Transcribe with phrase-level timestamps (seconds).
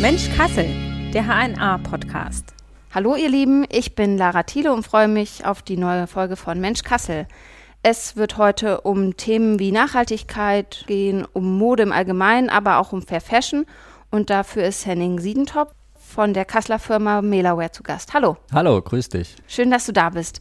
[0.00, 0.66] Mensch Kassel,
[1.12, 2.54] der HNA-Podcast.
[2.94, 6.58] Hallo ihr Lieben, ich bin Lara Thiele und freue mich auf die neue Folge von
[6.60, 7.26] Mensch Kassel.
[7.82, 13.02] Es wird heute um Themen wie Nachhaltigkeit gehen, um Mode im Allgemeinen, aber auch um
[13.02, 13.66] Fair Fashion.
[14.10, 18.14] Und dafür ist Henning Siedentop von der Kasseler Firma Melaware zu Gast.
[18.14, 18.38] Hallo.
[18.50, 19.36] Hallo, grüß dich.
[19.46, 20.40] Schön, dass du da bist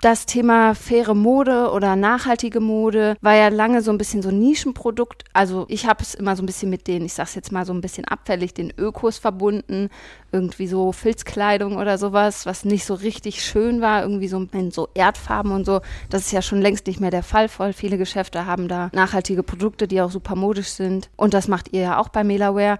[0.00, 4.38] das Thema faire Mode oder nachhaltige Mode war ja lange so ein bisschen so ein
[4.38, 5.24] Nischenprodukt.
[5.32, 7.72] Also ich habe es immer so ein bisschen mit den, ich sag's jetzt mal so
[7.72, 9.88] ein bisschen abfällig, den Ökos verbunden.
[10.30, 14.88] Irgendwie so Filzkleidung oder sowas, was nicht so richtig schön war, irgendwie so in so
[14.94, 15.80] Erdfarben und so.
[16.10, 17.48] Das ist ja schon längst nicht mehr der Fall.
[17.48, 21.10] Voll viele Geschäfte haben da nachhaltige Produkte, die auch super modisch sind.
[21.16, 22.78] Und das macht ihr ja auch bei Melaware.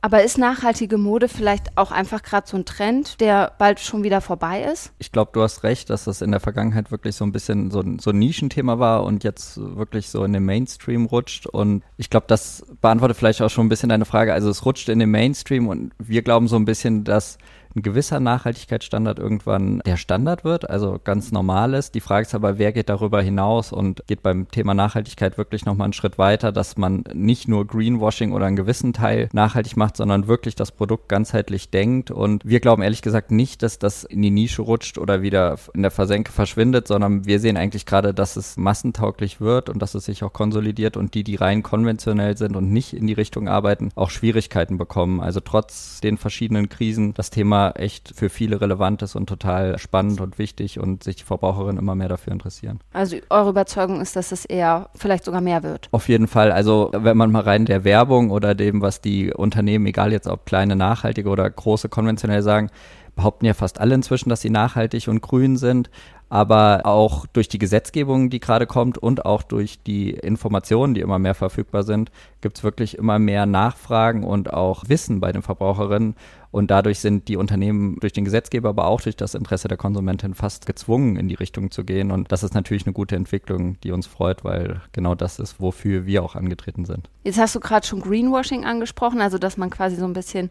[0.00, 4.20] Aber ist nachhaltige Mode vielleicht auch einfach gerade so ein Trend, der bald schon wieder
[4.20, 4.92] vorbei ist?
[4.98, 7.80] Ich glaube, du hast recht, dass das in der Vergangenheit wirklich so ein bisschen so
[7.80, 11.46] ein, so ein Nischenthema war und jetzt wirklich so in den Mainstream rutscht.
[11.46, 14.32] Und ich glaube, das beantwortet vielleicht auch schon ein bisschen deine Frage.
[14.32, 17.38] Also es rutscht in den Mainstream und wir glauben so ein bisschen, dass
[17.78, 21.94] ein gewisser Nachhaltigkeitsstandard irgendwann der Standard wird, also ganz normal ist.
[21.94, 25.86] Die Frage ist aber, wer geht darüber hinaus und geht beim Thema Nachhaltigkeit wirklich nochmal
[25.86, 30.26] einen Schritt weiter, dass man nicht nur Greenwashing oder einen gewissen Teil nachhaltig macht, sondern
[30.26, 32.10] wirklich das Produkt ganzheitlich denkt.
[32.10, 35.82] Und wir glauben ehrlich gesagt nicht, dass das in die Nische rutscht oder wieder in
[35.82, 40.04] der Versenke verschwindet, sondern wir sehen eigentlich gerade, dass es massentauglich wird und dass es
[40.04, 43.90] sich auch konsolidiert und die, die rein konventionell sind und nicht in die Richtung arbeiten,
[43.94, 45.20] auch Schwierigkeiten bekommen.
[45.20, 50.20] Also trotz den verschiedenen Krisen das Thema echt für viele relevant ist und total spannend
[50.20, 52.80] und wichtig und sich die Verbraucherinnen immer mehr dafür interessieren.
[52.92, 55.88] Also eure Überzeugung ist, dass es eher vielleicht sogar mehr wird?
[55.92, 56.52] Auf jeden Fall.
[56.52, 60.46] Also wenn man mal rein der Werbung oder dem, was die Unternehmen, egal jetzt ob
[60.46, 62.70] kleine, nachhaltige oder große konventionell sagen,
[63.16, 65.90] behaupten ja fast alle inzwischen, dass sie nachhaltig und grün sind
[66.28, 71.18] aber auch durch die Gesetzgebung, die gerade kommt und auch durch die Informationen, die immer
[71.18, 76.14] mehr verfügbar sind, gibt es wirklich immer mehr Nachfragen und auch Wissen bei den Verbraucherinnen.
[76.50, 80.34] Und dadurch sind die Unternehmen durch den Gesetzgeber, aber auch durch das Interesse der Konsumentin
[80.34, 82.10] fast gezwungen, in die Richtung zu gehen.
[82.10, 86.06] Und das ist natürlich eine gute Entwicklung, die uns freut, weil genau das ist, wofür
[86.06, 87.10] wir auch angetreten sind.
[87.24, 90.50] Jetzt hast du gerade schon Greenwashing angesprochen, also dass man quasi so ein bisschen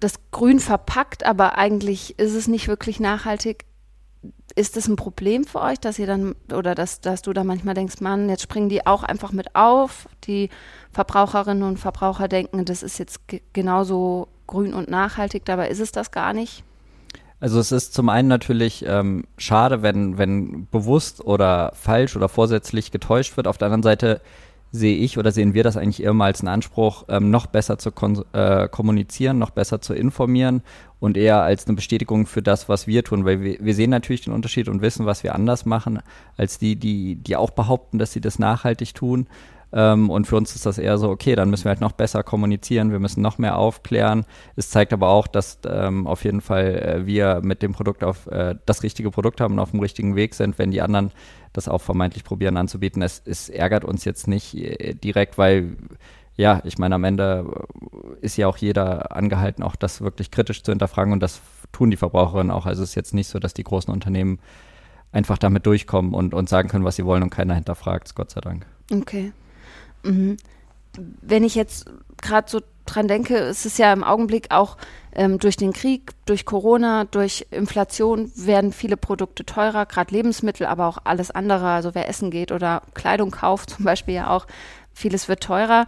[0.00, 3.64] das Grün verpackt, aber eigentlich ist es nicht wirklich nachhaltig
[4.56, 7.74] ist das ein Problem für euch, dass ihr dann oder dass, dass du da manchmal
[7.74, 10.08] denkst, Mann, jetzt springen die auch einfach mit auf?
[10.24, 10.48] Die
[10.92, 13.20] Verbraucherinnen und Verbraucher denken, das ist jetzt
[13.52, 16.62] genauso grün und nachhaltig, dabei ist es das gar nicht.
[17.40, 22.90] Also es ist zum einen natürlich ähm, schade, wenn, wenn bewusst oder falsch oder vorsätzlich
[22.90, 23.48] getäuscht wird.
[23.48, 24.20] Auf der anderen Seite
[24.74, 27.90] sehe ich oder sehen wir das eigentlich mal als einen Anspruch, ähm, noch besser zu
[28.32, 30.62] äh, kommunizieren, noch besser zu informieren
[31.04, 34.22] und eher als eine Bestätigung für das, was wir tun, weil wir, wir sehen natürlich
[34.22, 36.00] den Unterschied und wissen, was wir anders machen,
[36.38, 39.26] als die, die, die auch behaupten, dass sie das nachhaltig tun.
[39.74, 42.22] Ähm, und für uns ist das eher so, okay, dann müssen wir halt noch besser
[42.22, 44.24] kommunizieren, wir müssen noch mehr aufklären.
[44.56, 48.26] Es zeigt aber auch, dass ähm, auf jeden Fall äh, wir mit dem Produkt auf
[48.28, 51.10] äh, das richtige Produkt haben und auf dem richtigen Weg sind, wenn die anderen
[51.52, 53.02] das auch vermeintlich probieren anzubieten.
[53.02, 55.76] Es, es ärgert uns jetzt nicht äh, direkt, weil
[56.36, 57.66] ja, ich meine, am Ende
[58.20, 61.40] ist ja auch jeder angehalten, auch das wirklich kritisch zu hinterfragen und das
[61.72, 62.66] tun die Verbraucherinnen auch.
[62.66, 64.38] Also es ist jetzt nicht so, dass die großen Unternehmen
[65.12, 68.40] einfach damit durchkommen und, und sagen können, was sie wollen und keiner hinterfragt, Gott sei
[68.40, 68.66] Dank.
[68.92, 69.32] Okay.
[70.02, 70.36] Mhm.
[71.22, 71.86] Wenn ich jetzt
[72.20, 74.76] gerade so dran denke, ist es ja im Augenblick auch
[75.14, 80.86] ähm, durch den Krieg, durch Corona, durch Inflation werden viele Produkte teurer, gerade Lebensmittel, aber
[80.86, 81.68] auch alles andere.
[81.68, 84.46] Also wer essen geht oder Kleidung kauft zum Beispiel ja auch,
[84.92, 85.86] vieles wird teurer.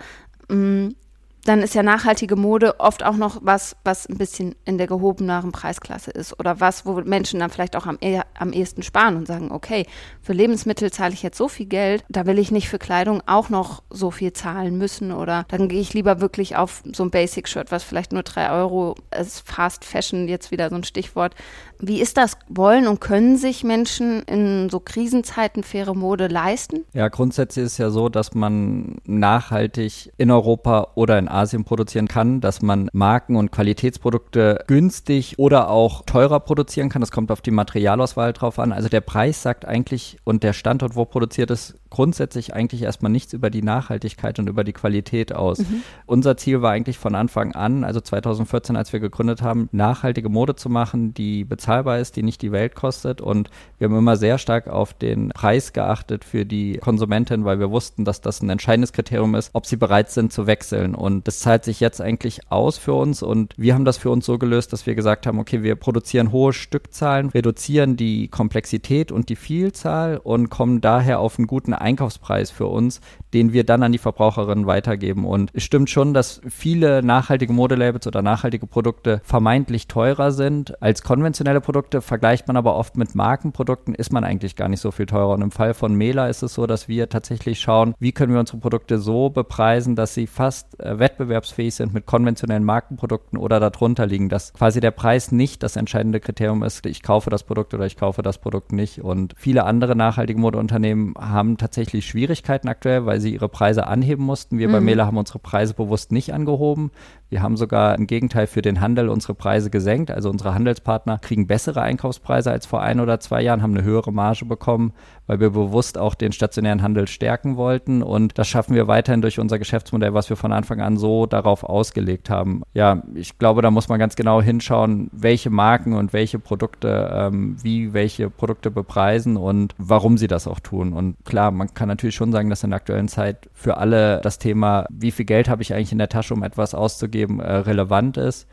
[0.49, 1.06] Mhm
[1.47, 5.53] dann ist ja nachhaltige Mode oft auch noch was, was ein bisschen in der gehobeneren
[5.53, 7.99] Preisklasse ist oder was, wo Menschen dann vielleicht auch am,
[8.39, 9.87] am ehesten sparen und sagen, okay,
[10.21, 13.49] für Lebensmittel zahle ich jetzt so viel Geld, da will ich nicht für Kleidung auch
[13.49, 17.71] noch so viel zahlen müssen oder dann gehe ich lieber wirklich auf so ein Basic-Shirt,
[17.71, 21.35] was vielleicht nur drei Euro ist, Fast Fashion jetzt wieder so ein Stichwort.
[21.79, 22.39] Wie ist das?
[22.49, 26.85] Wollen und können sich Menschen in so Krisenzeiten faire Mode leisten?
[26.95, 32.09] Ja, grundsätzlich ist es ja so, dass man nachhaltig in Europa oder in Asien produzieren
[32.09, 37.01] kann, dass man Marken- und Qualitätsprodukte günstig oder auch teurer produzieren kann.
[37.01, 38.73] Das kommt auf die Materialauswahl drauf an.
[38.73, 43.33] Also der Preis sagt eigentlich und der Standort, wo produziert ist, grundsätzlich eigentlich erstmal nichts
[43.33, 45.61] über die Nachhaltigkeit und über die Qualität aus.
[45.61, 45.81] Mhm.
[46.05, 50.57] Unser Ziel war eigentlich von Anfang an, also 2014, als wir gegründet haben, nachhaltige Mode
[50.57, 53.23] zu machen, die bezahlbar ist, die nicht die Welt kostet.
[53.23, 53.49] Und
[53.79, 58.05] wir haben immer sehr stark auf den Preis geachtet für die Konsumentin, weil wir wussten,
[58.05, 60.95] dass das ein entscheidendes Kriterium ist, ob sie bereit sind zu wechseln.
[60.95, 63.23] Und das zahlt sich jetzt eigentlich aus für uns.
[63.23, 66.31] Und wir haben das für uns so gelöst, dass wir gesagt haben, okay, wir produzieren
[66.31, 72.51] hohe Stückzahlen, reduzieren die Komplexität und die Vielzahl und kommen daher auf einen guten Einkaufspreis
[72.51, 73.01] für uns,
[73.33, 75.25] den wir dann an die Verbraucherinnen weitergeben.
[75.25, 81.03] Und es stimmt schon, dass viele nachhaltige Modelabels oder nachhaltige Produkte vermeintlich teurer sind als
[81.03, 82.01] konventionelle Produkte.
[82.01, 85.35] Vergleicht man aber oft mit Markenprodukten, ist man eigentlich gar nicht so viel teurer.
[85.35, 88.41] Und im Fall von Mela ist es so, dass wir tatsächlich schauen, wie können wir
[88.41, 94.07] unsere Produkte so bepreisen, dass sie fast äh, wettbewerbsfähig sind mit konventionellen Markenprodukten oder darunter
[94.07, 97.87] liegen, dass quasi der Preis nicht das entscheidende Kriterium ist, ich kaufe das Produkt oder
[97.87, 99.03] ich kaufe das Produkt nicht.
[99.03, 101.66] Und viele andere nachhaltige Modeunternehmen haben tatsächlich
[102.07, 104.59] Schwierigkeiten aktuell, weil sie ihre Preise anheben mussten.
[104.59, 104.73] Wir mhm.
[104.73, 106.91] bei Mela haben unsere Preise bewusst nicht angehoben.
[107.29, 110.13] Wir haben sogar im Gegenteil für den Handel unsere Preise gesenkt.
[110.13, 114.13] Also unsere Handelspartner kriegen bessere Einkaufspreise als vor ein oder zwei Jahren, haben eine höhere
[114.13, 114.93] Marge bekommen,
[115.27, 118.03] weil wir bewusst auch den stationären Handel stärken wollten.
[118.03, 121.65] Und das schaffen wir weiterhin durch unser Geschäftsmodell, was wir von Anfang an so darauf
[121.65, 122.63] ausgelegt haben.
[122.75, 127.57] Ja, ich glaube, da muss man ganz genau hinschauen, welche Marken und welche Produkte, ähm,
[127.61, 130.93] wie welche Produkte bepreisen und warum sie das auch tun.
[130.93, 134.39] Und klar, man kann natürlich schon sagen, dass in der aktuellen Zeit für alle das
[134.39, 138.17] Thema, wie viel Geld habe ich eigentlich in der Tasche, um etwas auszugeben, äh, relevant
[138.17, 138.47] ist.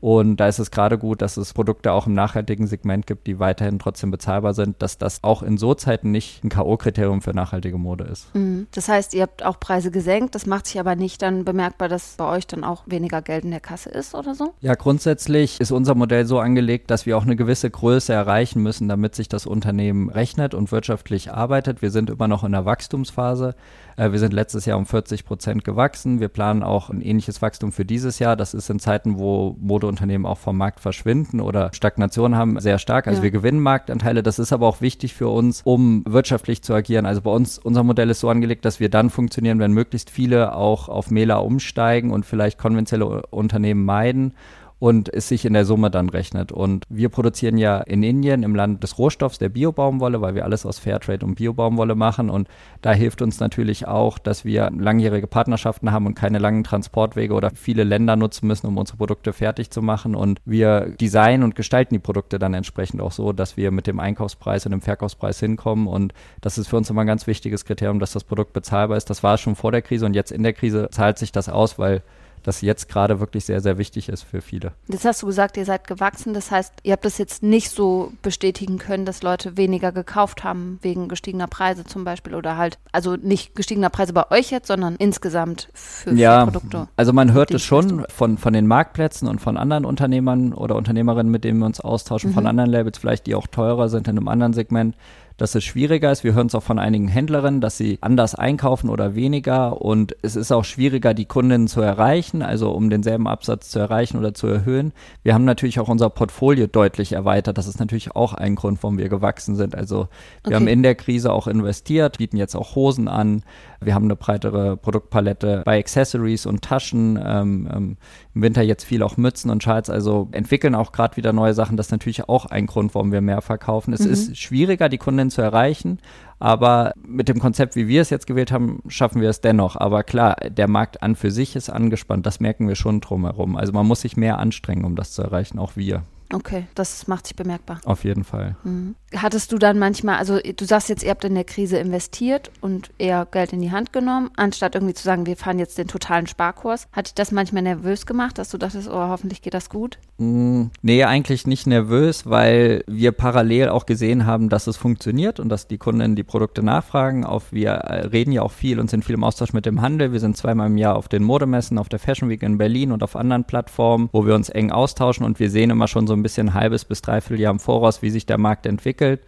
[0.00, 3.40] Und da ist es gerade gut, dass es Produkte auch im nachhaltigen Segment gibt, die
[3.40, 7.78] weiterhin trotzdem bezahlbar sind, dass das auch in so Zeiten nicht ein K.O.-Kriterium für nachhaltige
[7.78, 8.32] Mode ist.
[8.34, 8.68] Mhm.
[8.72, 10.34] Das heißt, ihr habt auch Preise gesenkt.
[10.34, 13.50] Das macht sich aber nicht dann bemerkbar, dass bei euch dann auch weniger Geld in
[13.50, 14.54] der Kasse ist oder so?
[14.60, 18.88] Ja, grundsätzlich ist unser Modell so angelegt, dass wir auch eine gewisse Größe erreichen müssen,
[18.88, 21.82] damit sich das Unternehmen rechnet und wirtschaftlich arbeitet.
[21.82, 23.56] Wir sind immer noch in der Wachstumsphase.
[23.98, 26.20] Äh, wir sind letztes Jahr um 40 Prozent gewachsen.
[26.20, 28.36] Wir planen auch ein ähnliches Wachstum für dieses Jahr.
[28.36, 33.08] Das ist in Zeiten, wo Modeunternehmen auch vom Markt verschwinden oder Stagnation haben, sehr stark.
[33.08, 33.24] Also ja.
[33.24, 34.22] wir gewinnen Marktanteile.
[34.22, 37.06] Das ist aber auch wichtig für uns, um wirtschaftlich zu agieren.
[37.06, 40.54] Also bei uns, unser Modell ist so angelegt, dass wir dann funktionieren, wenn möglichst viele
[40.54, 44.34] auch auf Mela umsteigen und vielleicht konventionelle Unternehmen meiden
[44.78, 46.52] und es sich in der Summe dann rechnet.
[46.52, 50.64] Und wir produzieren ja in Indien im Land des Rohstoffs der Biobaumwolle, weil wir alles
[50.64, 52.30] aus Fairtrade und Biobaumwolle machen.
[52.30, 52.48] Und
[52.80, 57.50] da hilft uns natürlich auch, dass wir langjährige Partnerschaften haben und keine langen Transportwege oder
[57.54, 60.14] viele Länder nutzen müssen, um unsere Produkte fertig zu machen.
[60.14, 63.98] Und wir designen und gestalten die Produkte dann entsprechend auch so, dass wir mit dem
[63.98, 65.88] Einkaufspreis und dem Verkaufspreis hinkommen.
[65.88, 69.10] Und das ist für uns immer ein ganz wichtiges Kriterium, dass das Produkt bezahlbar ist.
[69.10, 71.80] Das war schon vor der Krise und jetzt in der Krise zahlt sich das aus,
[71.80, 72.02] weil
[72.48, 74.72] das jetzt gerade wirklich sehr, sehr wichtig ist für viele.
[74.88, 76.34] Jetzt hast du gesagt, ihr seid gewachsen.
[76.34, 80.78] Das heißt, ihr habt das jetzt nicht so bestätigen können, dass Leute weniger gekauft haben
[80.82, 84.96] wegen gestiegener Preise zum Beispiel oder halt, also nicht gestiegener Preise bei euch jetzt, sondern
[84.96, 86.88] insgesamt für, ja, für Produkte.
[86.96, 91.30] Also man hört es schon von, von den Marktplätzen und von anderen Unternehmern oder Unternehmerinnen,
[91.30, 92.34] mit denen wir uns austauschen, mhm.
[92.34, 94.96] von anderen Labels vielleicht, die auch teurer sind in einem anderen Segment,
[95.38, 96.24] dass es schwieriger ist.
[96.24, 100.36] Wir hören es auch von einigen Händlerinnen, dass sie anders einkaufen oder weniger und es
[100.36, 104.48] ist auch schwieriger, die Kundinnen zu erreichen, also um denselben Absatz zu erreichen oder zu
[104.48, 104.92] erhöhen.
[105.22, 107.56] Wir haben natürlich auch unser Portfolio deutlich erweitert.
[107.56, 109.74] Das ist natürlich auch ein Grund, warum wir gewachsen sind.
[109.74, 110.08] Also
[110.42, 110.54] wir okay.
[110.56, 113.44] haben in der Krise auch investiert, bieten jetzt auch Hosen an.
[113.80, 117.16] Wir haben eine breitere Produktpalette bei Accessories und Taschen.
[117.24, 117.96] Ähm, ähm,
[118.34, 119.88] Im Winter jetzt viel auch Mützen und Schals.
[119.88, 121.76] Also entwickeln auch gerade wieder neue Sachen.
[121.76, 123.92] Das ist natürlich auch ein Grund, warum wir mehr verkaufen.
[123.92, 124.12] Es mhm.
[124.12, 125.98] ist schwieriger, die Kunden zu erreichen.
[126.40, 129.76] Aber mit dem Konzept, wie wir es jetzt gewählt haben, schaffen wir es dennoch.
[129.76, 132.26] Aber klar, der Markt an für sich ist angespannt.
[132.26, 133.56] Das merken wir schon drumherum.
[133.56, 136.04] Also man muss sich mehr anstrengen, um das zu erreichen, auch wir.
[136.32, 137.80] Okay, das macht sich bemerkbar.
[137.84, 138.56] Auf jeden Fall.
[138.62, 138.94] Mhm.
[139.16, 142.90] Hattest du dann manchmal, also du sagst jetzt, ihr habt in der Krise investiert und
[142.98, 146.26] eher Geld in die Hand genommen, anstatt irgendwie zu sagen, wir fahren jetzt den totalen
[146.26, 146.86] Sparkurs.
[146.92, 149.98] Hat dich das manchmal nervös gemacht, dass du dachtest, oh, hoffentlich geht das gut?
[150.18, 155.48] Mm, nee, eigentlich nicht nervös, weil wir parallel auch gesehen haben, dass es funktioniert und
[155.48, 157.24] dass die Kunden die Produkte nachfragen.
[157.24, 160.12] Auf, wir äh, reden ja auch viel und sind viel im Austausch mit dem Handel.
[160.12, 163.02] Wir sind zweimal im Jahr auf den Modemessen, auf der Fashion Week in Berlin und
[163.02, 166.22] auf anderen Plattformen, wo wir uns eng austauschen und wir sehen immer schon so ein
[166.22, 169.20] bisschen ein halbes bis dreiviertel Jahr im Voraus, wie sich der Markt entwickelt.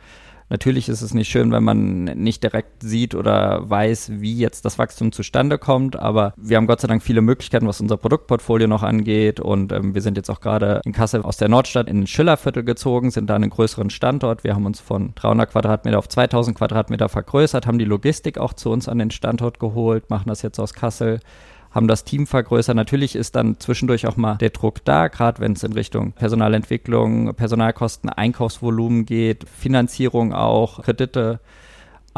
[0.50, 4.80] Natürlich ist es nicht schön, wenn man nicht direkt sieht oder weiß, wie jetzt das
[4.80, 8.82] Wachstum zustande kommt, aber wir haben Gott sei Dank viele Möglichkeiten, was unser Produktportfolio noch
[8.82, 12.06] angeht und ähm, wir sind jetzt auch gerade in Kassel aus der Nordstadt in den
[12.09, 14.42] Schillerviertel gezogen, sind da einen größeren Standort.
[14.42, 18.70] Wir haben uns von 300 Quadratmeter auf 2000 Quadratmeter vergrößert, haben die Logistik auch zu
[18.70, 21.20] uns an den Standort geholt, machen das jetzt aus Kassel
[21.70, 22.74] haben das Team vergrößert.
[22.74, 27.34] Natürlich ist dann zwischendurch auch mal der Druck da, gerade wenn es in Richtung Personalentwicklung,
[27.34, 31.40] Personalkosten, Einkaufsvolumen geht, Finanzierung auch, Kredite.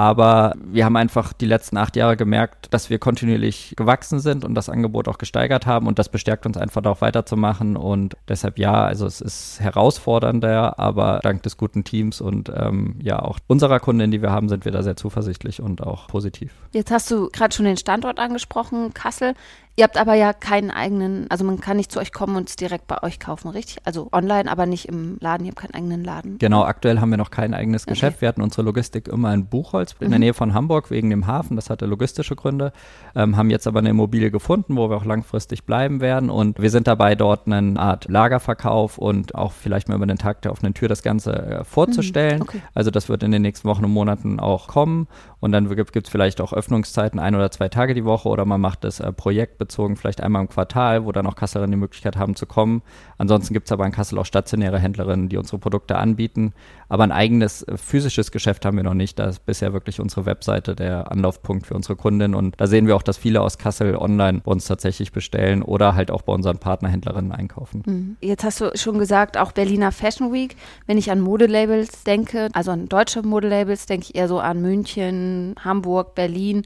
[0.02, 4.56] Aber wir haben einfach die letzten acht Jahre gemerkt, dass wir kontinuierlich gewachsen sind und
[4.56, 8.84] das Angebot auch gesteigert haben und das bestärkt uns einfach darauf weiterzumachen und deshalb ja,
[8.84, 14.10] also es ist herausfordernder, aber dank des guten Teams und ähm, ja auch unserer Kunden,
[14.10, 16.52] die wir haben, sind wir da sehr zuversichtlich und auch positiv.
[16.72, 19.34] Jetzt hast du gerade schon den Standort angesprochen, Kassel.
[19.74, 22.56] Ihr habt aber ja keinen eigenen, also man kann nicht zu euch kommen und es
[22.56, 23.78] direkt bei euch kaufen, richtig?
[23.84, 25.46] Also online, aber nicht im Laden.
[25.46, 26.36] Ihr habt keinen eigenen Laden.
[26.36, 27.92] Genau, aktuell haben wir noch kein eigenes okay.
[27.92, 28.20] Geschäft.
[28.20, 30.10] Wir hatten unsere Logistik immer in Buchholz, in mhm.
[30.10, 31.56] der Nähe von Hamburg, wegen dem Hafen.
[31.56, 32.74] Das hatte logistische Gründe.
[33.14, 36.28] Ähm, haben jetzt aber eine Immobilie gefunden, wo wir auch langfristig bleiben werden.
[36.28, 40.42] Und wir sind dabei, dort eine Art Lagerverkauf und auch vielleicht mal über den Tag
[40.42, 42.40] der offenen Tür das Ganze äh, vorzustellen.
[42.40, 42.42] Mhm.
[42.42, 42.62] Okay.
[42.74, 45.08] Also das wird in den nächsten Wochen und Monaten auch kommen.
[45.42, 48.60] Und dann gibt es vielleicht auch Öffnungszeiten, ein oder zwei Tage die Woche oder man
[48.60, 52.36] macht es äh, projektbezogen, vielleicht einmal im Quartal, wo dann auch Kassel die Möglichkeit haben
[52.36, 52.80] zu kommen.
[53.18, 56.52] Ansonsten gibt es aber in Kassel auch stationäre Händlerinnen, die unsere Produkte anbieten.
[56.88, 59.18] Aber ein eigenes äh, physisches Geschäft haben wir noch nicht.
[59.18, 62.36] Da ist bisher wirklich unsere Webseite der Anlaufpunkt für unsere Kunden.
[62.36, 65.96] Und da sehen wir auch, dass viele aus Kassel online bei uns tatsächlich bestellen oder
[65.96, 67.82] halt auch bei unseren Partnerhändlerinnen einkaufen.
[67.84, 68.16] Mhm.
[68.20, 70.54] Jetzt hast du schon gesagt, auch Berliner Fashion Week.
[70.86, 75.31] Wenn ich an Modelabels denke, also an deutsche Modelabels, denke ich eher so an München,
[75.64, 76.62] Hamburg, Berlin.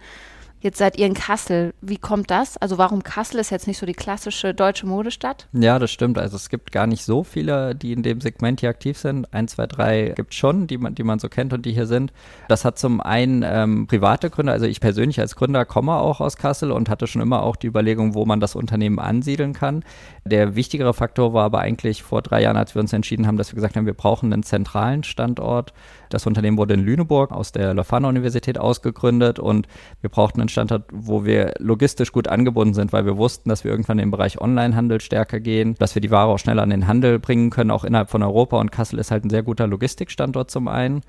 [0.60, 1.75] Jetzt seid ihr in Kassel.
[1.82, 2.56] Wie kommt das?
[2.56, 5.48] Also warum Kassel ist jetzt nicht so die klassische deutsche Modestadt?
[5.52, 6.18] Ja, das stimmt.
[6.18, 9.32] Also es gibt gar nicht so viele, die in dem Segment hier aktiv sind.
[9.34, 11.86] Ein, zwei, drei gibt es schon, die man, die man so kennt und die hier
[11.86, 12.12] sind.
[12.48, 14.52] Das hat zum einen ähm, private Gründe.
[14.52, 17.66] Also ich persönlich als Gründer komme auch aus Kassel und hatte schon immer auch die
[17.66, 19.84] Überlegung, wo man das Unternehmen ansiedeln kann.
[20.25, 23.52] Der wichtigere Faktor war aber eigentlich vor drei Jahren, als wir uns entschieden haben, dass
[23.52, 25.75] wir gesagt haben, wir brauchen einen zentralen Standort.
[26.08, 29.66] Das Unternehmen wurde in Lüneburg aus der Leuphana-Universität ausgegründet und
[30.00, 33.70] wir brauchten einen Standort, wo wir logistisch gut angebunden sind, weil wir wussten, dass wir
[33.70, 37.18] irgendwann im Bereich Onlinehandel stärker gehen, dass wir die Ware auch schneller an den Handel
[37.18, 38.58] bringen können, auch innerhalb von Europa.
[38.58, 41.02] Und Kassel ist halt ein sehr guter Logistikstandort zum einen.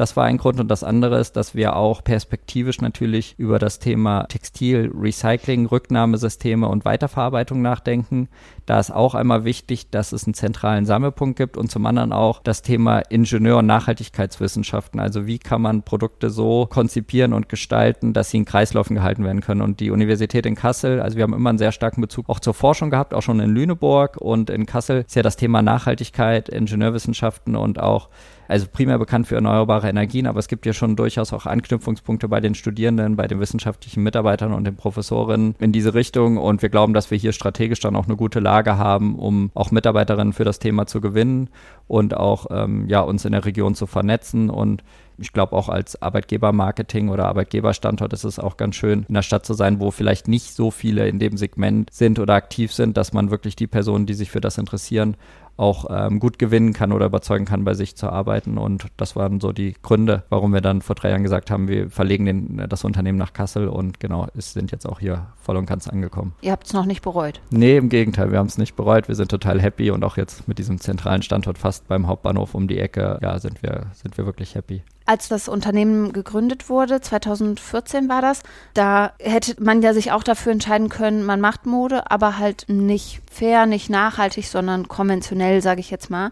[0.00, 0.58] Das war ein Grund.
[0.58, 6.66] Und das andere ist, dass wir auch perspektivisch natürlich über das Thema Textil, Recycling, Rücknahmesysteme
[6.68, 8.30] und Weiterverarbeitung nachdenken.
[8.64, 12.42] Da ist auch einmal wichtig, dass es einen zentralen Sammelpunkt gibt und zum anderen auch
[12.42, 15.00] das Thema Ingenieur- und Nachhaltigkeitswissenschaften.
[15.00, 19.42] Also wie kann man Produkte so konzipieren und gestalten, dass sie in Kreislaufen gehalten werden
[19.42, 19.60] können.
[19.60, 22.54] Und die Universität in Kassel, also wir haben immer einen sehr starken Bezug auch zur
[22.54, 27.54] Forschung gehabt, auch schon in Lüneburg und in Kassel ist ja das Thema Nachhaltigkeit, Ingenieurwissenschaften
[27.54, 28.08] und auch
[28.50, 32.40] also primär bekannt für erneuerbare Energien, aber es gibt ja schon durchaus auch Anknüpfungspunkte bei
[32.40, 36.36] den Studierenden, bei den wissenschaftlichen Mitarbeitern und den Professorinnen in diese Richtung.
[36.36, 39.70] Und wir glauben, dass wir hier strategisch dann auch eine gute Lage haben, um auch
[39.70, 41.48] Mitarbeiterinnen für das Thema zu gewinnen
[41.86, 44.50] und auch ähm, ja, uns in der Region zu vernetzen.
[44.50, 44.82] Und
[45.20, 49.46] ich glaube auch als Arbeitgebermarketing oder Arbeitgeberstandort ist es auch ganz schön, in einer Stadt
[49.46, 53.12] zu sein, wo vielleicht nicht so viele in dem Segment sind oder aktiv sind, dass
[53.12, 55.16] man wirklich die Personen, die sich für das interessieren,
[55.56, 58.58] auch ähm, gut gewinnen kann oder überzeugen kann, bei sich zu arbeiten.
[58.58, 61.90] Und das waren so die Gründe, warum wir dann vor drei Jahren gesagt haben, wir
[61.90, 65.66] verlegen den, das Unternehmen nach Kassel und genau, es sind jetzt auch hier voll und
[65.66, 66.32] ganz angekommen.
[66.40, 67.40] Ihr habt es noch nicht bereut?
[67.50, 69.08] Nee, im Gegenteil, wir haben es nicht bereut.
[69.08, 72.68] Wir sind total happy und auch jetzt mit diesem zentralen Standort fast beim Hauptbahnhof um
[72.68, 78.08] die Ecke, ja, sind wir, sind wir wirklich happy als das Unternehmen gegründet wurde, 2014
[78.08, 82.38] war das, da hätte man ja sich auch dafür entscheiden können, man macht Mode, aber
[82.38, 86.30] halt nicht fair, nicht nachhaltig, sondern konventionell, sage ich jetzt mal.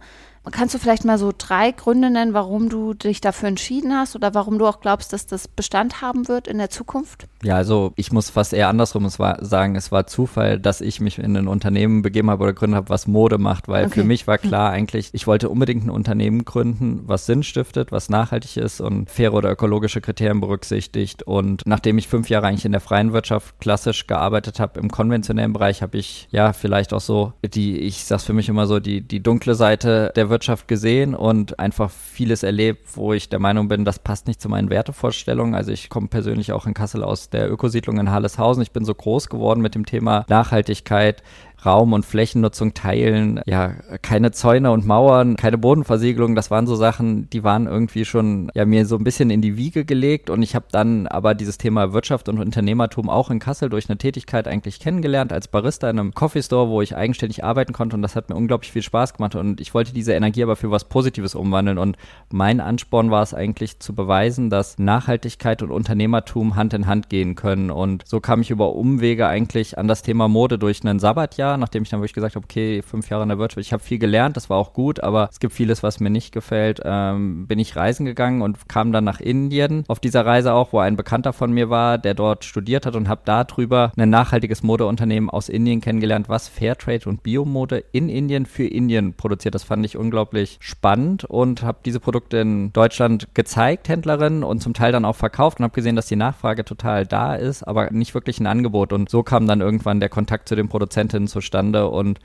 [0.51, 4.35] Kannst du vielleicht mal so drei Gründe nennen, warum du dich dafür entschieden hast oder
[4.35, 7.27] warum du auch glaubst, dass das Bestand haben wird in der Zukunft?
[7.43, 11.01] Ja, also ich muss fast eher andersrum es war, sagen, es war Zufall, dass ich
[11.01, 14.01] mich in ein Unternehmen begeben habe oder gründen habe, was Mode macht, weil okay.
[14.01, 18.09] für mich war klar eigentlich, ich wollte unbedingt ein Unternehmen gründen, was Sinn stiftet, was
[18.09, 21.23] nachhaltig ist und faire oder ökologische Kriterien berücksichtigt.
[21.23, 25.53] Und nachdem ich fünf Jahre eigentlich in der freien Wirtschaft klassisch gearbeitet habe, im konventionellen
[25.53, 29.01] Bereich, habe ich ja vielleicht auch so die, ich sag's für mich immer so, die,
[29.01, 33.85] die dunkle Seite der Wirtschaft gesehen und einfach vieles erlebt, wo ich der Meinung bin,
[33.85, 35.55] das passt nicht zu meinen Wertevorstellungen.
[35.55, 38.63] Also ich komme persönlich auch in Kassel aus der Ökosiedlung in Halleshausen.
[38.63, 41.23] Ich bin so groß geworden mit dem Thema Nachhaltigkeit.
[41.65, 47.29] Raum- und Flächennutzung teilen, ja, keine Zäune und Mauern, keine Bodenversiegelung, das waren so Sachen,
[47.31, 50.31] die waren irgendwie schon ja mir so ein bisschen in die Wiege gelegt.
[50.31, 53.99] Und ich habe dann aber dieses Thema Wirtschaft und Unternehmertum auch in Kassel durch eine
[53.99, 57.97] Tätigkeit eigentlich kennengelernt als Barista in einem Coffee Store, wo ich eigenständig arbeiten konnte.
[57.97, 59.35] Und das hat mir unglaublich viel Spaß gemacht.
[59.35, 61.79] Und ich wollte diese Energie aber für was Positives umwandeln.
[61.79, 61.97] Und
[62.31, 67.35] mein Ansporn war es eigentlich zu beweisen, dass Nachhaltigkeit und Unternehmertum Hand in Hand gehen
[67.35, 67.71] können.
[67.71, 71.57] Und so kam ich über Umwege eigentlich an das Thema Mode durch einen Sabbatjahr Jahr,
[71.57, 73.99] nachdem ich dann wirklich gesagt habe, okay, fünf Jahre in der Wirtschaft, ich habe viel
[73.99, 77.59] gelernt, das war auch gut, aber es gibt vieles, was mir nicht gefällt, ähm, bin
[77.59, 81.33] ich reisen gegangen und kam dann nach Indien auf dieser Reise auch, wo ein Bekannter
[81.33, 85.81] von mir war, der dort studiert hat und habe darüber ein nachhaltiges Modeunternehmen aus Indien
[85.81, 89.55] kennengelernt, was Fairtrade und Biomode in Indien für Indien produziert.
[89.55, 94.75] Das fand ich unglaublich spannend und habe diese Produkte in Deutschland gezeigt, Händlerinnen, und zum
[94.75, 98.15] Teil dann auch verkauft und habe gesehen, dass die Nachfrage total da ist, aber nicht
[98.15, 98.93] wirklich ein Angebot.
[98.93, 102.21] Und so kam dann irgendwann der Kontakt zu den Produzentinnen, zu zustande und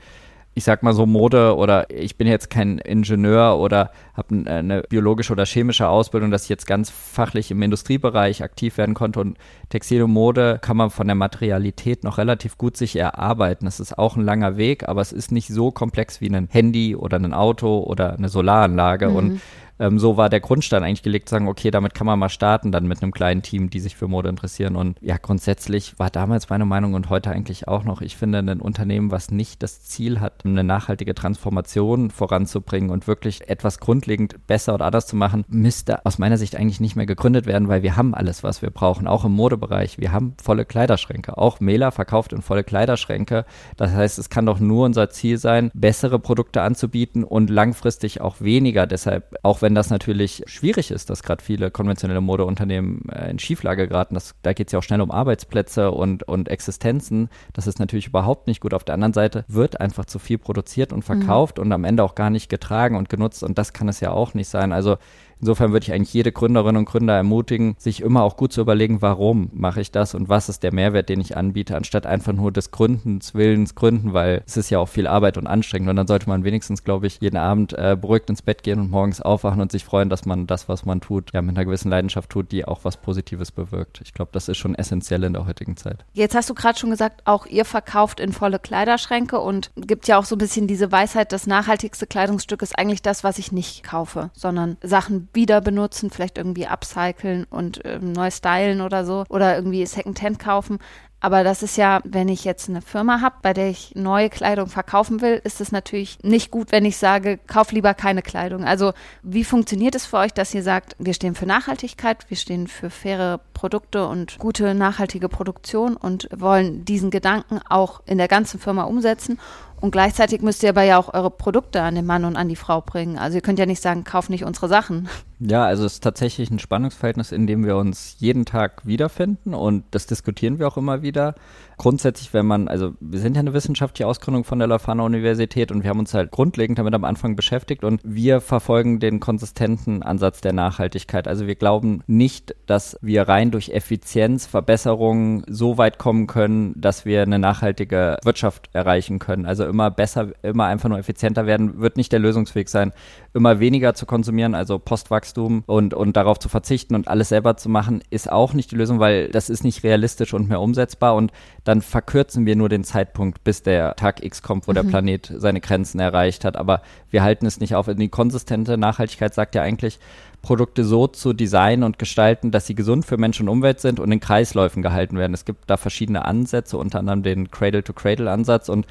[0.56, 4.82] ich sag mal so Mode oder ich bin jetzt kein Ingenieur oder habe äh, eine
[4.82, 9.36] biologische oder chemische Ausbildung, dass ich jetzt ganz fachlich im Industriebereich aktiv werden konnte und
[9.68, 13.64] Textil und Mode kann man von der Materialität noch relativ gut sich erarbeiten.
[13.64, 16.94] Das ist auch ein langer Weg, aber es ist nicht so komplex wie ein Handy
[16.94, 19.16] oder ein Auto oder eine Solaranlage mhm.
[19.16, 19.40] und
[19.78, 22.86] ähm, so war der Grundstein eigentlich gelegt, sagen, okay, damit kann man mal starten, dann
[22.86, 24.76] mit einem kleinen Team, die sich für Mode interessieren.
[24.76, 28.60] Und ja, grundsätzlich war damals meine Meinung und heute eigentlich auch noch, ich finde, ein
[28.60, 34.74] Unternehmen, was nicht das Ziel hat, eine nachhaltige Transformation voranzubringen und wirklich etwas grundlegend besser
[34.74, 37.96] oder anders zu machen, müsste aus meiner Sicht eigentlich nicht mehr gegründet werden, weil wir
[37.96, 39.98] haben alles, was wir brauchen, auch im Modebereich.
[39.98, 41.36] Wir haben volle Kleiderschränke.
[41.36, 43.44] Auch Mela verkauft in volle Kleiderschränke.
[43.76, 48.40] Das heißt, es kann doch nur unser Ziel sein, bessere Produkte anzubieten und langfristig auch
[48.40, 48.86] weniger.
[48.86, 53.88] Deshalb, auch wenn das natürlich schwierig ist, dass gerade viele konventionelle Modeunternehmen äh, in Schieflage
[53.88, 57.30] geraten, das, da geht es ja auch schnell um Arbeitsplätze und, und Existenzen.
[57.54, 58.74] Das ist natürlich überhaupt nicht gut.
[58.74, 61.64] Auf der anderen Seite wird einfach zu viel produziert und verkauft mhm.
[61.64, 63.42] und am Ende auch gar nicht getragen und genutzt.
[63.42, 64.70] Und das kann es ja auch nicht sein.
[64.70, 64.98] Also
[65.40, 69.02] Insofern würde ich eigentlich jede Gründerin und Gründer ermutigen, sich immer auch gut zu überlegen,
[69.02, 72.52] warum mache ich das und was ist der Mehrwert, den ich anbiete, anstatt einfach nur
[72.52, 76.06] des Gründens, Willens gründen, weil es ist ja auch viel Arbeit und anstrengend und dann
[76.06, 79.60] sollte man wenigstens, glaube ich, jeden Abend äh, beruhigt ins Bett gehen und morgens aufwachen
[79.60, 82.52] und sich freuen, dass man das, was man tut, ja mit einer gewissen Leidenschaft tut,
[82.52, 84.00] die auch was Positives bewirkt.
[84.04, 86.04] Ich glaube, das ist schon essentiell in der heutigen Zeit.
[86.12, 90.18] Jetzt hast du gerade schon gesagt, auch ihr verkauft in volle Kleiderschränke und gibt ja
[90.18, 93.82] auch so ein bisschen diese Weisheit, das nachhaltigste Kleidungsstück ist eigentlich das, was ich nicht
[93.82, 99.56] kaufe, sondern Sachen wieder benutzen, vielleicht irgendwie upcyclen und äh, neu stylen oder so oder
[99.56, 100.78] irgendwie Secondhand kaufen.
[101.24, 104.66] Aber das ist ja, wenn ich jetzt eine Firma habe, bei der ich neue Kleidung
[104.66, 108.64] verkaufen will, ist es natürlich nicht gut, wenn ich sage, kauf lieber keine Kleidung.
[108.64, 112.66] Also wie funktioniert es für euch, dass ihr sagt, wir stehen für Nachhaltigkeit, wir stehen
[112.66, 118.60] für faire Produkte und gute nachhaltige Produktion und wollen diesen Gedanken auch in der ganzen
[118.60, 119.38] Firma umsetzen
[119.84, 122.56] und gleichzeitig müsst ihr aber ja auch eure Produkte an den Mann und an die
[122.56, 123.18] Frau bringen.
[123.18, 125.10] Also ihr könnt ja nicht sagen, kauf nicht unsere Sachen.
[125.40, 129.84] Ja, also es ist tatsächlich ein Spannungsverhältnis, in dem wir uns jeden Tag wiederfinden und
[129.90, 131.34] das diskutieren wir auch immer wieder.
[131.76, 135.82] Grundsätzlich, wenn man, also wir sind ja eine wissenschaftliche Ausgründung von der Leuphana Universität und
[135.82, 140.40] wir haben uns halt grundlegend damit am Anfang beschäftigt und wir verfolgen den konsistenten Ansatz
[140.40, 141.26] der Nachhaltigkeit.
[141.26, 147.22] Also wir glauben nicht, dass wir rein durch Effizienzverbesserungen so weit kommen können, dass wir
[147.22, 149.46] eine nachhaltige Wirtschaft erreichen können.
[149.46, 152.92] Also immer besser, immer einfach nur effizienter werden, wird nicht der Lösungsweg sein.
[153.32, 157.68] Immer weniger zu konsumieren, also Postwachstum und, und darauf zu verzichten und alles selber zu
[157.68, 161.32] machen, ist auch nicht die Lösung, weil das ist nicht realistisch und mehr umsetzbar und
[161.64, 164.74] dann verkürzen wir nur den Zeitpunkt, bis der Tag X kommt, wo mhm.
[164.74, 166.56] der Planet seine Grenzen erreicht hat.
[166.56, 167.88] Aber wir halten es nicht auf.
[167.88, 169.98] Die konsistente Nachhaltigkeit sagt ja eigentlich,
[170.42, 174.12] Produkte so zu designen und gestalten, dass sie gesund für Mensch und Umwelt sind und
[174.12, 175.32] in Kreisläufen gehalten werden.
[175.32, 178.86] Es gibt da verschiedene Ansätze, unter anderem den Cradle-to-Cradle-Ansatz und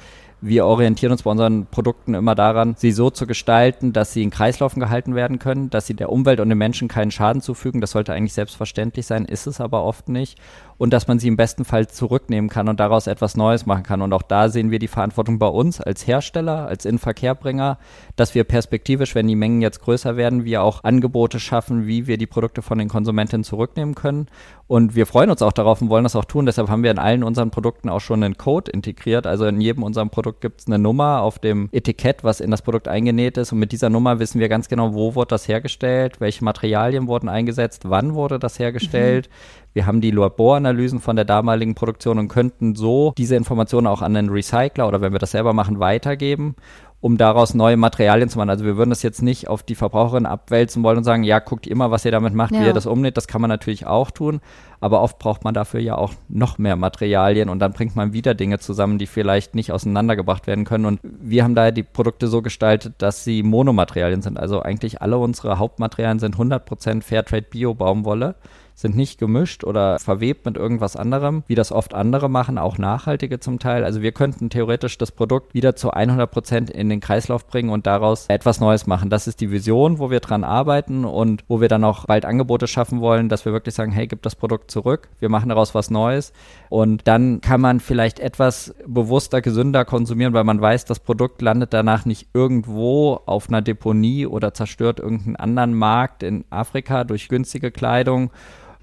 [0.46, 4.28] wir orientieren uns bei unseren Produkten immer daran, sie so zu gestalten, dass sie in
[4.28, 7.80] Kreislaufen gehalten werden können, dass sie der Umwelt und den Menschen keinen Schaden zufügen.
[7.80, 10.38] Das sollte eigentlich selbstverständlich sein, ist es aber oft nicht.
[10.76, 14.02] Und dass man sie im besten Fall zurücknehmen kann und daraus etwas Neues machen kann.
[14.02, 17.78] Und auch da sehen wir die Verantwortung bei uns als Hersteller, als Inverkehrbringer,
[18.16, 22.18] dass wir perspektivisch, wenn die Mengen jetzt größer werden, wir auch Angebote schaffen, wie wir
[22.18, 24.26] die Produkte von den Konsumentinnen zurücknehmen können.
[24.66, 26.46] Und wir freuen uns auch darauf und wollen das auch tun.
[26.46, 29.26] Deshalb haben wir in allen unseren Produkten auch schon einen Code integriert.
[29.26, 32.50] Also in jedem unserem Produkt Produkt gibt es eine Nummer auf dem Etikett, was in
[32.50, 33.52] das Produkt eingenäht ist.
[33.52, 37.28] Und mit dieser Nummer wissen wir ganz genau, wo wurde das hergestellt, welche Materialien wurden
[37.28, 39.28] eingesetzt, wann wurde das hergestellt.
[39.28, 39.63] Mhm.
[39.74, 44.14] Wir haben die Laboranalysen von der damaligen Produktion und könnten so diese Informationen auch an
[44.14, 46.56] den Recycler oder wenn wir das selber machen, weitergeben
[47.04, 48.48] um daraus neue Materialien zu machen.
[48.48, 51.66] Also wir würden das jetzt nicht auf die Verbraucherin abwälzen wollen und sagen, ja, guckt
[51.66, 52.62] immer, was ihr damit macht, ja.
[52.62, 53.18] wie ihr das umnäht.
[53.18, 54.40] Das kann man natürlich auch tun,
[54.80, 58.32] aber oft braucht man dafür ja auch noch mehr Materialien und dann bringt man wieder
[58.32, 60.86] Dinge zusammen, die vielleicht nicht auseinandergebracht werden können.
[60.86, 64.38] Und wir haben daher die Produkte so gestaltet, dass sie Monomaterialien sind.
[64.40, 68.34] Also eigentlich alle unsere Hauptmaterialien sind 100% Fairtrade Bio Baumwolle
[68.74, 73.38] sind nicht gemischt oder verwebt mit irgendwas anderem, wie das oft andere machen, auch nachhaltige
[73.38, 73.84] zum Teil.
[73.84, 77.86] Also wir könnten theoretisch das Produkt wieder zu 100 Prozent in den Kreislauf bringen und
[77.86, 79.10] daraus etwas Neues machen.
[79.10, 82.66] Das ist die Vision, wo wir dran arbeiten und wo wir dann auch bald Angebote
[82.66, 85.90] schaffen wollen, dass wir wirklich sagen, hey, gib das Produkt zurück, wir machen daraus was
[85.90, 86.32] Neues
[86.68, 91.72] und dann kann man vielleicht etwas bewusster, gesünder konsumieren, weil man weiß, das Produkt landet
[91.72, 97.70] danach nicht irgendwo auf einer Deponie oder zerstört irgendeinen anderen Markt in Afrika durch günstige
[97.70, 98.30] Kleidung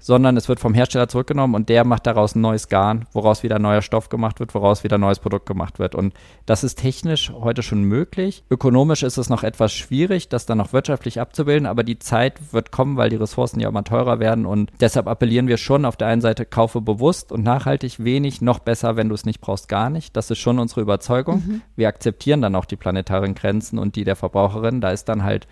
[0.02, 3.58] sondern es wird vom Hersteller zurückgenommen und der macht daraus ein neues Garn, woraus wieder
[3.58, 5.94] neuer Stoff gemacht wird, woraus wieder neues Produkt gemacht wird.
[5.94, 6.12] Und
[6.44, 8.42] das ist technisch heute schon möglich.
[8.50, 12.72] Ökonomisch ist es noch etwas schwierig, das dann noch wirtschaftlich abzubilden, aber die Zeit wird
[12.72, 16.08] kommen, weil die Ressourcen ja immer teurer werden und deshalb appellieren wir schon auf der
[16.08, 19.88] einen Seite, kaufe bewusst und nachhaltig wenig, noch besser, wenn du es nicht brauchst, gar
[19.88, 20.16] nicht.
[20.16, 21.42] Das ist schon unsere Überzeugung.
[21.46, 21.62] Mhm.
[21.76, 24.80] Wir akzeptieren dann auch die planetaren Grenzen und die der Verbraucherin.
[24.80, 25.46] Da ist dann halt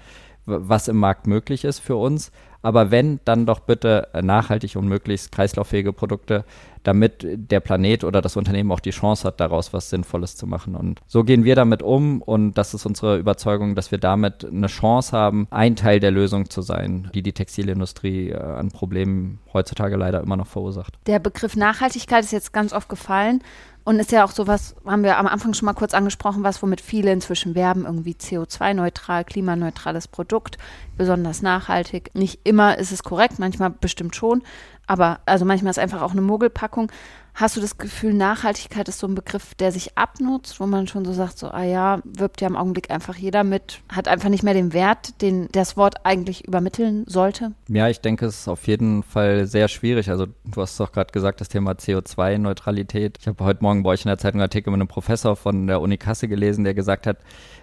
[0.46, 2.32] was im Markt möglich ist für uns.
[2.62, 6.44] Aber wenn, dann doch bitte nachhaltig und möglichst kreislauffähige Produkte,
[6.82, 10.74] damit der Planet oder das Unternehmen auch die Chance hat, daraus was Sinnvolles zu machen.
[10.74, 14.66] Und so gehen wir damit um und das ist unsere Überzeugung, dass wir damit eine
[14.66, 19.96] Chance haben, ein Teil der Lösung zu sein, die die Textilindustrie äh, an Problemen heutzutage
[19.96, 20.98] leider immer noch verursacht.
[21.06, 23.42] Der Begriff Nachhaltigkeit ist jetzt ganz oft gefallen.
[23.84, 26.80] Und ist ja auch sowas, haben wir am Anfang schon mal kurz angesprochen, was womit
[26.80, 30.58] viele inzwischen werben, irgendwie CO2-neutral, klimaneutrales Produkt,
[30.96, 32.10] besonders nachhaltig.
[32.14, 34.42] Nicht immer ist es korrekt, manchmal bestimmt schon,
[34.86, 36.92] aber also manchmal ist einfach auch eine Mogelpackung.
[37.34, 41.04] Hast du das Gefühl, Nachhaltigkeit ist so ein Begriff, der sich abnutzt, wo man schon
[41.04, 44.42] so sagt, so, ah ja, wirbt ja im Augenblick einfach jeder mit, hat einfach nicht
[44.42, 47.52] mehr den Wert, den das Wort eigentlich übermitteln sollte?
[47.68, 50.10] Ja, ich denke, es ist auf jeden Fall sehr schwierig.
[50.10, 53.16] Also du hast doch gerade gesagt, das Thema CO2-Neutralität.
[53.20, 55.66] Ich habe heute Morgen bei euch in der Zeitung einen Artikel mit einem Professor von
[55.66, 57.18] der Uni Kasse gelesen, der gesagt hat,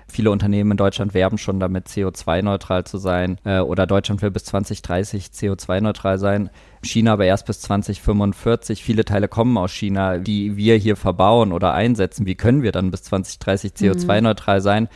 [0.09, 4.45] Viele Unternehmen in Deutschland werben schon damit, CO2-neutral zu sein äh, oder Deutschland will bis
[4.45, 6.49] 2030 CO2-neutral sein.
[6.83, 8.83] China aber erst bis 2045.
[8.83, 12.25] Viele Teile kommen aus China, die wir hier verbauen oder einsetzen.
[12.25, 14.89] Wie können wir dann bis 2030 CO2-neutral sein?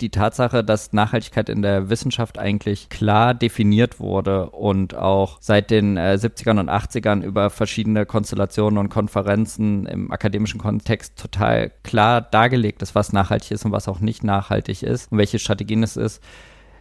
[0.00, 5.96] die Tatsache, dass Nachhaltigkeit in der Wissenschaft eigentlich klar definiert wurde und auch seit den
[5.96, 12.82] äh, 70ern und 80ern über verschiedene Konstellationen und Konferenzen im akademischen Kontext total klar dargelegt
[12.82, 16.22] ist, was nachhaltig ist und was auch nicht nachhaltig ist und welche Strategien es ist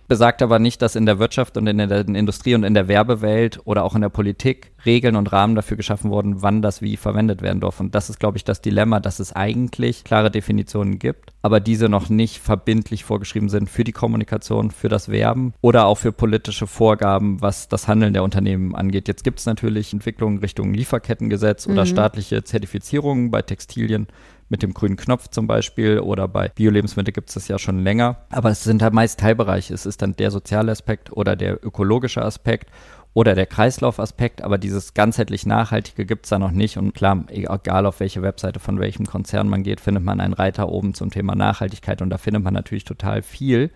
[0.08, 3.60] besagt aber nicht, dass in der Wirtschaft und in der Industrie und in der Werbewelt
[3.66, 7.42] oder auch in der Politik Regeln und Rahmen dafür geschaffen wurden, wann das wie verwendet
[7.42, 7.80] werden darf.
[7.80, 11.90] Und das ist, glaube ich, das Dilemma, dass es eigentlich klare Definitionen gibt, aber diese
[11.90, 16.68] noch nicht verbindlich vorgeschrieben sind für die Kommunikation, für das Werben oder auch für politische
[16.68, 19.08] Vorgaben, was das Handeln der Unternehmen angeht.
[19.08, 21.74] Jetzt gibt es natürlich Entwicklungen Richtung Lieferkettengesetz mhm.
[21.74, 24.08] oder staatliche Zertifizierungen bei Textilien
[24.50, 28.18] mit dem grünen Knopf zum Beispiel oder bei Bio-Lebensmitteln gibt es das ja schon länger.
[28.30, 29.74] Aber es sind halt meist Teilbereiche.
[29.74, 32.72] Es ist dann der soziale Aspekt oder der ökologische Aspekt
[33.14, 36.78] oder der Kreislaufaspekt, aber dieses ganzheitlich Nachhaltige gibt es da noch nicht.
[36.78, 40.70] Und klar, egal auf welche Webseite von welchem Konzern man geht, findet man einen Reiter
[40.70, 43.72] oben zum Thema Nachhaltigkeit und da findet man natürlich total viel.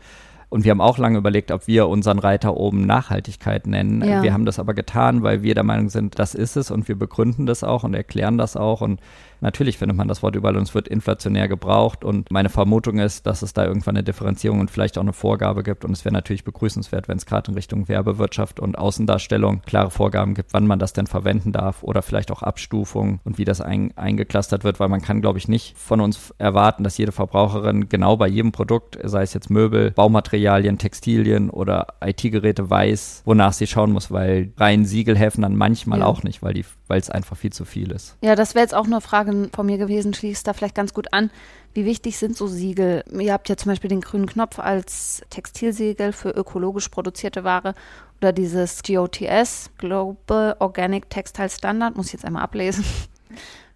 [0.49, 4.03] Und wir haben auch lange überlegt, ob wir unseren Reiter oben Nachhaltigkeit nennen.
[4.03, 4.21] Ja.
[4.21, 6.95] Wir haben das aber getan, weil wir der Meinung sind, das ist es und wir
[6.95, 8.81] begründen das auch und erklären das auch.
[8.81, 8.99] Und
[9.41, 12.04] natürlich findet man das Wort überall und es wird inflationär gebraucht.
[12.04, 15.63] Und meine Vermutung ist, dass es da irgendwann eine Differenzierung und vielleicht auch eine Vorgabe
[15.63, 15.84] gibt.
[15.86, 20.34] Und es wäre natürlich begrüßenswert, wenn es gerade in Richtung Werbewirtschaft und Außendarstellung klare Vorgaben
[20.34, 23.95] gibt, wann man das denn verwenden darf oder vielleicht auch Abstufungen und wie das ein,
[23.97, 28.17] eingeklustert wird, weil man kann, glaube ich, nicht von uns erwarten, dass jede Verbraucherin genau
[28.17, 33.67] bei jedem Produkt, sei es jetzt Möbel, Baumaterial, Materialien, Textilien oder IT-Geräte weiß, wonach sie
[33.67, 36.06] schauen muss, weil rein Siegel helfen dann manchmal ja.
[36.06, 38.17] auch nicht, weil es einfach viel zu viel ist.
[38.21, 41.13] Ja, das wäre jetzt auch eine Frage von mir gewesen, schließt da vielleicht ganz gut
[41.13, 41.32] an.
[41.74, 43.04] Wie wichtig sind so Siegel?
[43.12, 47.74] Ihr habt ja zum Beispiel den grünen Knopf als Textilsiegel für ökologisch produzierte Ware
[48.17, 52.86] oder dieses GOTS, Global Organic Textile Standard, muss ich jetzt einmal ablesen.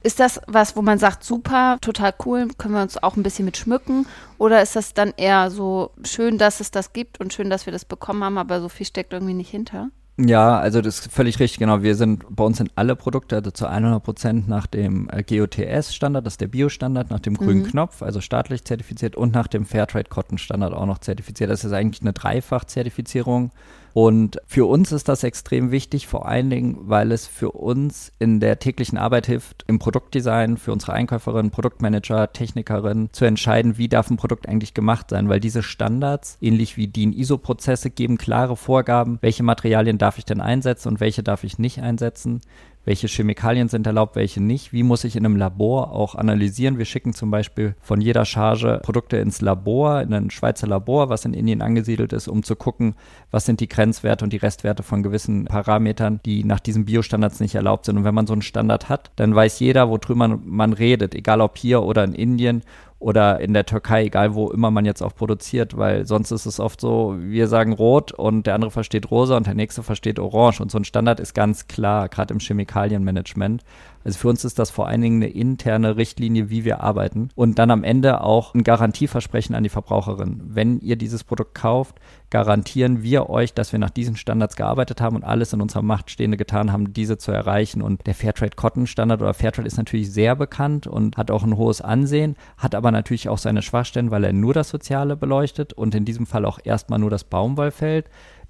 [0.03, 3.45] Ist das was, wo man sagt, super, total cool, können wir uns auch ein bisschen
[3.45, 4.05] mit schmücken?
[4.37, 7.73] Oder ist das dann eher so schön, dass es das gibt und schön, dass wir
[7.73, 9.89] das bekommen haben, aber so viel steckt irgendwie nicht hinter?
[10.17, 11.83] Ja, also das ist völlig richtig, genau.
[11.83, 16.25] Wir sind, bei uns sind alle Produkte also zu 100 Prozent nach dem äh, GOTS-Standard,
[16.25, 17.37] das ist der Bio-Standard, nach dem mhm.
[17.37, 21.49] grünen Knopf, also staatlich zertifiziert und nach dem Fairtrade Cotton Standard auch noch zertifiziert.
[21.49, 23.51] Das ist eigentlich eine Dreifach-Zertifizierung
[23.95, 28.41] und für uns ist das extrem wichtig, vor allen Dingen, weil es für uns in
[28.41, 34.09] der täglichen Arbeit hilft, im Produktdesign, für unsere Einkäuferinnen, Produktmanager, Technikerinnen zu entscheiden, wie darf
[34.09, 38.57] ein Produkt eigentlich gemacht sein, weil diese Standards, ähnlich wie die in ISO-Prozesse, geben klare
[38.57, 42.41] Vorgaben, welche Materialien darf ich denn einsetzen und welche darf ich nicht einsetzen
[42.85, 46.77] welche Chemikalien sind erlaubt, welche nicht, wie muss ich in einem Labor auch analysieren.
[46.77, 51.25] Wir schicken zum Beispiel von jeder Charge Produkte ins Labor, in ein Schweizer Labor, was
[51.25, 52.95] in Indien angesiedelt ist, um zu gucken,
[53.31, 57.55] was sind die Grenzwerte und die Restwerte von gewissen Parametern, die nach diesen Biostandards nicht
[57.55, 57.97] erlaubt sind.
[57.97, 61.41] Und wenn man so einen Standard hat, dann weiß jeder, worüber man, man redet, egal
[61.41, 62.61] ob hier oder in Indien
[62.99, 66.59] oder in der Türkei, egal wo immer man jetzt auch produziert, weil sonst ist es
[66.59, 70.61] oft so, wir sagen rot und der andere versteht rosa und der nächste versteht orange
[70.61, 73.63] und so ein Standard ist ganz klar, gerade im Chemikalienmanagement.
[74.05, 77.57] Also für uns ist das vor allen Dingen eine interne Richtlinie, wie wir arbeiten und
[77.57, 80.43] dann am Ende auch ein Garantieversprechen an die Verbraucherin.
[80.45, 81.95] Wenn ihr dieses Produkt kauft,
[82.29, 86.11] garantieren wir euch, dass wir nach diesen Standards gearbeitet haben und alles in unserer Macht
[86.11, 87.81] Stehende getan haben, diese zu erreichen.
[87.81, 91.57] Und der Fairtrade Cotton Standard oder Fairtrade ist natürlich sehr bekannt und hat auch ein
[91.57, 95.95] hohes Ansehen, hat aber natürlich auch seine Schwachstellen, weil er nur das Soziale beleuchtet und
[95.95, 98.05] in diesem Fall auch erstmal nur das Baumwollfeld.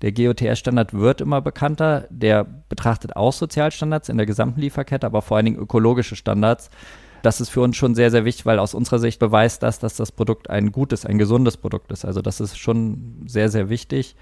[0.05, 2.05] Der GOTS-Standard wird immer bekannter.
[2.11, 6.69] Der betrachtet auch Sozialstandards in der gesamten Lieferkette, aber vor allen Dingen ökologische Standards.
[7.23, 9.95] Das ist für uns schon sehr, sehr wichtig, weil aus unserer Sicht beweist das, dass
[9.95, 12.05] das Produkt ein gutes, ein gesundes Produkt ist.
[12.05, 14.15] Also das ist schon sehr, sehr wichtig.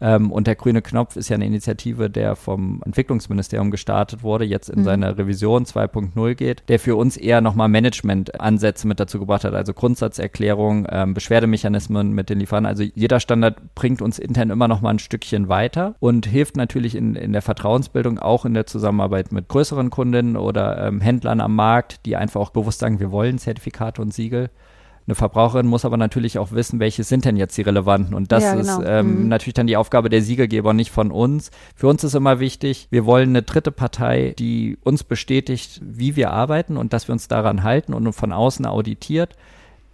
[0.00, 4.68] Ähm, und der grüne Knopf ist ja eine Initiative, der vom Entwicklungsministerium gestartet wurde, jetzt
[4.68, 4.84] in mhm.
[4.84, 9.72] seine Revision 2.0 geht, der für uns eher nochmal Management-Ansätze mit dazu gebracht hat, also
[9.72, 12.68] Grundsatzerklärung, ähm, Beschwerdemechanismen mit den Lieferanten.
[12.68, 17.14] Also jeder Standard bringt uns intern immer nochmal ein Stückchen weiter und hilft natürlich in,
[17.14, 22.04] in der Vertrauensbildung, auch in der Zusammenarbeit mit größeren Kundinnen oder ähm, Händlern am Markt,
[22.06, 24.50] die einfach auch bewusst sagen, wir wollen Zertifikate und Siegel.
[25.06, 28.14] Eine Verbraucherin muss aber natürlich auch wissen, welche sind denn jetzt die relevanten.
[28.14, 28.80] Und das ja, genau.
[28.80, 29.28] ist ähm, mhm.
[29.28, 31.50] natürlich dann die Aufgabe der Siegelgeber, nicht von uns.
[31.76, 36.30] Für uns ist immer wichtig, wir wollen eine dritte Partei, die uns bestätigt, wie wir
[36.30, 39.36] arbeiten und dass wir uns daran halten und von außen auditiert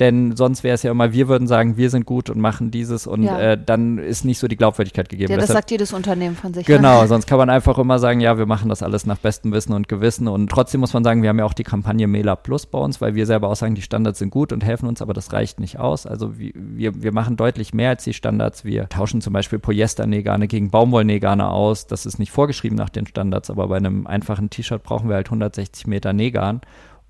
[0.01, 3.07] denn sonst wäre es ja immer, wir würden sagen, wir sind gut und machen dieses
[3.07, 3.39] und ja.
[3.39, 5.31] äh, dann ist nicht so die Glaubwürdigkeit gegeben.
[5.31, 6.67] Ja, das Deshalb, sagt jedes Unternehmen von sich.
[6.67, 9.75] Genau, sonst kann man einfach immer sagen, ja, wir machen das alles nach bestem Wissen
[9.75, 12.65] und Gewissen und trotzdem muss man sagen, wir haben ja auch die Kampagne Mela Plus
[12.65, 15.13] bei uns, weil wir selber auch sagen, die Standards sind gut und helfen uns, aber
[15.13, 16.07] das reicht nicht aus.
[16.07, 18.65] Also wir, wir machen deutlich mehr als die Standards.
[18.65, 21.87] Wir tauschen zum Beispiel Polyester-Negane gegen Baumwollnegane aus.
[21.87, 25.27] Das ist nicht vorgeschrieben nach den Standards, aber bei einem einfachen T-Shirt brauchen wir halt
[25.27, 26.63] 160 Meter Negan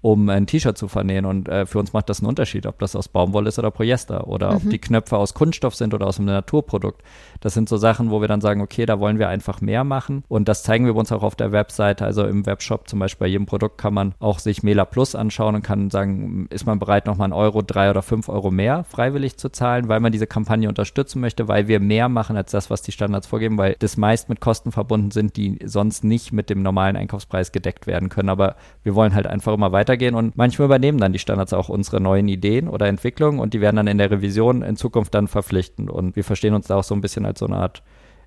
[0.02, 1.24] um ein T-Shirt zu vernähen.
[1.24, 4.26] Und äh, für uns macht das einen Unterschied, ob das aus Baumwolle ist oder Polyester
[4.28, 4.56] oder mhm.
[4.56, 7.02] ob die Knöpfe aus Kunststoff sind oder aus einem Naturprodukt.
[7.40, 10.24] Das sind so Sachen, wo wir dann sagen, okay, da wollen wir einfach mehr machen.
[10.28, 12.04] Und das zeigen wir uns auch auf der Webseite.
[12.04, 15.54] Also im Webshop zum Beispiel bei jedem Produkt kann man auch sich Mela Plus anschauen
[15.54, 19.36] und kann sagen, ist man bereit, nochmal einen Euro, drei oder fünf Euro mehr freiwillig
[19.36, 22.82] zu zahlen, weil man diese Kampagne unterstützen möchte, weil wir mehr machen als das, was
[22.82, 26.62] die Standards vorgeben, weil das meist mit Kosten verbunden sind, die sonst nicht mit dem
[26.62, 28.28] normalen Einkaufspreis gedeckt werden können.
[28.28, 31.68] Aber wir wollen halt einfach immer weiter weitergehen und manchmal übernehmen dann die Standards auch
[31.68, 35.28] unsere neuen Ideen oder Entwicklungen und die werden dann in der Revision in Zukunft dann
[35.28, 37.82] verpflichtend und wir verstehen uns da auch so ein bisschen als so eine Art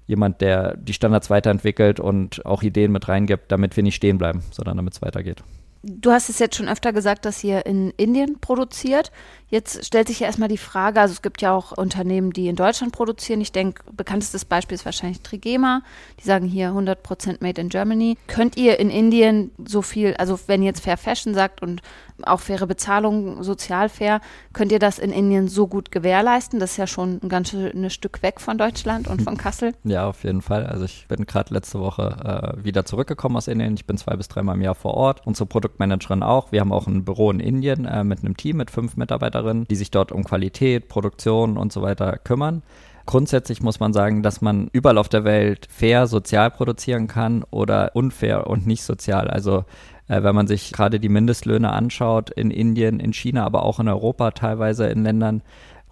[0.05, 4.43] jemand, der die Standards weiterentwickelt und auch Ideen mit reingibt, damit wir nicht stehen bleiben,
[4.51, 5.43] sondern damit es weitergeht.
[5.85, 9.11] Du hast es jetzt schon öfter gesagt, dass ihr in Indien produziert.
[9.53, 12.55] Jetzt stellt sich ja erstmal die Frage, also es gibt ja auch Unternehmen, die in
[12.55, 13.39] Deutschland produzieren.
[13.39, 15.83] Ich denke, bekanntestes Beispiel ist wahrscheinlich Trigema.
[16.19, 18.17] Die sagen hier 100% made in Germany.
[18.25, 21.83] Könnt ihr in Indien so viel, also wenn ihr jetzt Fair Fashion sagt und
[22.21, 24.21] auch faire Bezahlung, sozial fair.
[24.53, 26.59] Könnt ihr das in Indien so gut gewährleisten?
[26.59, 29.73] Das ist ja schon ein ganz schönes Stück weg von Deutschland und von Kassel.
[29.83, 30.65] Ja, auf jeden Fall.
[30.65, 33.73] Also ich bin gerade letzte Woche äh, wieder zurückgekommen aus Indien.
[33.73, 35.21] Ich bin zwei bis dreimal im Jahr vor Ort.
[35.25, 36.51] Unsere Produktmanagerin auch.
[36.51, 39.75] Wir haben auch ein Büro in Indien äh, mit einem Team mit fünf Mitarbeiterinnen, die
[39.75, 42.63] sich dort um Qualität, Produktion und so weiter kümmern.
[43.05, 47.91] Grundsätzlich muss man sagen, dass man überall auf der Welt fair sozial produzieren kann oder
[47.95, 49.27] unfair und nicht sozial.
[49.27, 49.65] Also
[50.07, 53.89] äh, wenn man sich gerade die Mindestlöhne anschaut in Indien, in China, aber auch in
[53.89, 55.41] Europa, teilweise in Ländern,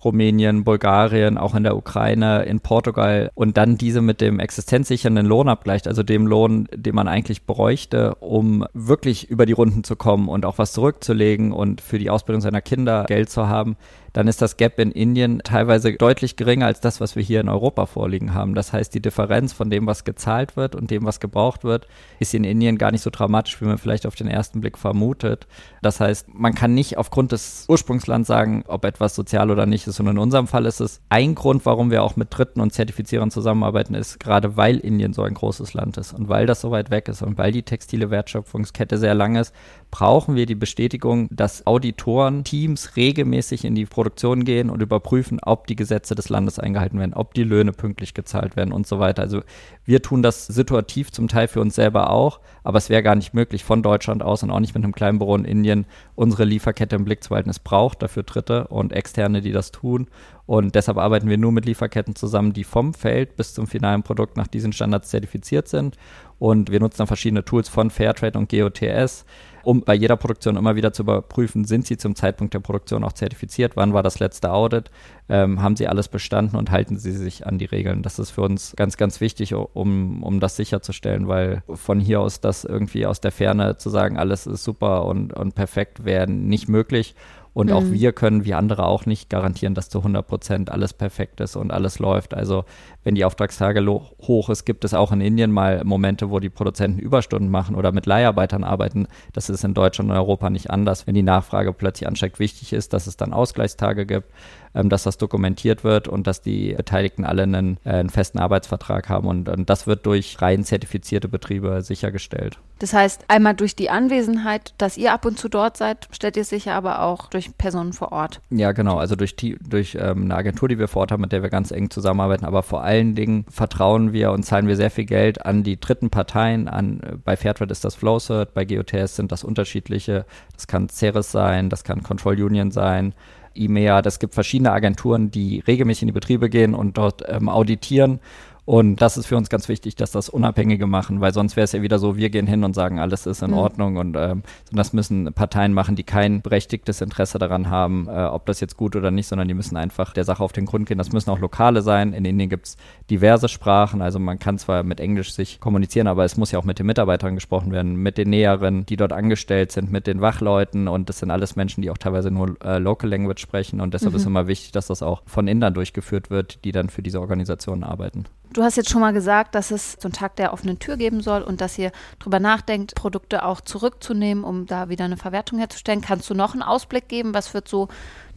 [0.03, 5.49] Rumänien, Bulgarien, auch in der Ukraine, in Portugal und dann diese mit dem existenzsichernden Lohn
[5.49, 10.27] abgleicht, also dem Lohn, den man eigentlich bräuchte, um wirklich über die Runden zu kommen
[10.27, 13.77] und auch was zurückzulegen und für die Ausbildung seiner Kinder Geld zu haben,
[14.13, 17.49] dann ist das Gap in Indien teilweise deutlich geringer als das, was wir hier in
[17.49, 18.55] Europa vorliegen haben.
[18.55, 21.87] Das heißt, die Differenz von dem, was gezahlt wird und dem, was gebraucht wird,
[22.19, 25.47] ist in Indien gar nicht so dramatisch, wie man vielleicht auf den ersten Blick vermutet.
[25.81, 29.99] Das heißt, man kann nicht aufgrund des Ursprungslands sagen, ob etwas sozial oder nicht ist.
[29.99, 33.31] Und in unserem Fall ist es ein Grund, warum wir auch mit Dritten und Zertifizierern
[33.31, 36.91] zusammenarbeiten, ist gerade weil Indien so ein großes Land ist und weil das so weit
[36.91, 39.53] weg ist und weil die textile Wertschöpfungskette sehr lang ist,
[39.91, 45.67] brauchen wir die Bestätigung, dass Auditoren, Teams regelmäßig in die Produktion gehen und überprüfen, ob
[45.67, 49.21] die Gesetze des Landes eingehalten werden, ob die Löhne pünktlich gezahlt werden und so weiter.
[49.21, 49.41] Also
[49.83, 53.33] wir tun das situativ zum Teil für uns selber auch, aber es wäre gar nicht
[53.33, 56.95] möglich von Deutschland aus und auch nicht mit einem kleinen Büro in Indien unsere Lieferkette
[56.95, 57.49] im Blick zu halten.
[57.49, 60.07] Es braucht dafür Dritte und Externe, die das tun.
[60.45, 64.37] Und deshalb arbeiten wir nur mit Lieferketten zusammen, die vom Feld bis zum finalen Produkt
[64.37, 65.97] nach diesen Standards zertifiziert sind.
[66.39, 69.25] Und wir nutzen dann verschiedene Tools von Fairtrade und GOTS
[69.63, 73.13] um bei jeder Produktion immer wieder zu überprüfen, sind sie zum Zeitpunkt der Produktion auch
[73.13, 74.91] zertifiziert, wann war das letzte Audit,
[75.29, 78.03] ähm, haben sie alles bestanden und halten sie sich an die Regeln.
[78.03, 82.41] Das ist für uns ganz, ganz wichtig, um, um das sicherzustellen, weil von hier aus
[82.41, 86.67] das irgendwie aus der Ferne zu sagen, alles ist super und, und perfekt, wäre nicht
[86.67, 87.15] möglich.
[87.53, 87.73] Und Mhm.
[87.73, 91.55] auch wir können, wie andere auch nicht garantieren, dass zu 100 Prozent alles perfekt ist
[91.57, 92.33] und alles läuft.
[92.33, 92.63] Also
[93.03, 96.99] wenn die Auftragstage hoch ist, gibt es auch in Indien mal Momente, wo die Produzenten
[96.99, 99.07] Überstunden machen oder mit Leiharbeitern arbeiten.
[99.33, 101.07] Das ist in Deutschland und Europa nicht anders.
[101.07, 104.31] Wenn die Nachfrage plötzlich ansteigt, wichtig ist, dass es dann Ausgleichstage gibt,
[104.73, 109.09] ähm, dass das dokumentiert wird und dass die Beteiligten alle einen, äh, einen festen Arbeitsvertrag
[109.09, 109.27] haben.
[109.27, 112.57] Und, und das wird durch rein zertifizierte Betriebe sichergestellt.
[112.79, 116.45] Das heißt, einmal durch die Anwesenheit, dass ihr ab und zu dort seid, stellt ihr
[116.45, 118.41] sicher, aber auch durch Personen vor Ort.
[118.49, 118.97] Ja, genau.
[118.97, 121.49] Also durch, die, durch ähm, eine Agentur, die wir vor Ort haben, mit der wir
[121.49, 122.45] ganz eng zusammenarbeiten.
[122.45, 126.09] Aber vor allen Dingen vertrauen wir und zahlen wir sehr viel Geld an die dritten
[126.09, 126.67] Parteien.
[126.67, 130.25] An, äh, bei Fairtrade ist das Flowcert, bei GOTS sind das unterschiedliche.
[130.53, 133.13] Das kann Ceres sein, das kann Control Union sein.
[133.53, 138.19] IMEA, das gibt verschiedene Agenturen, die regelmäßig in die Betriebe gehen und dort ähm, auditieren.
[138.63, 141.71] Und das ist für uns ganz wichtig, dass das Unabhängige machen, weil sonst wäre es
[141.71, 143.57] ja wieder so, wir gehen hin und sagen, alles ist in Mhm.
[143.57, 148.45] Ordnung und ähm, das müssen Parteien machen, die kein berechtigtes Interesse daran haben, äh, ob
[148.45, 150.99] das jetzt gut oder nicht, sondern die müssen einfach der Sache auf den Grund gehen.
[150.99, 152.13] Das müssen auch Lokale sein.
[152.13, 152.77] In Indien gibt es
[153.09, 156.63] diverse Sprachen, also man kann zwar mit Englisch sich kommunizieren, aber es muss ja auch
[156.63, 160.87] mit den Mitarbeitern gesprochen werden, mit den Näheren, die dort angestellt sind, mit den Wachleuten
[160.87, 164.13] und das sind alles Menschen, die auch teilweise nur äh, Local Language sprechen und deshalb
[164.13, 164.17] Mhm.
[164.17, 167.83] ist immer wichtig, dass das auch von Indern durchgeführt wird, die dann für diese Organisationen
[167.83, 168.25] arbeiten.
[168.53, 171.21] Du hast jetzt schon mal gesagt, dass es so einen Tag der offenen Tür geben
[171.21, 176.01] soll und dass ihr drüber nachdenkt, Produkte auch zurückzunehmen, um da wieder eine Verwertung herzustellen.
[176.01, 177.33] Kannst du noch einen Ausblick geben?
[177.33, 177.87] Was wird so